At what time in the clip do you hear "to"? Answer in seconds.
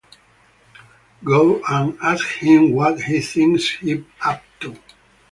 4.61-4.75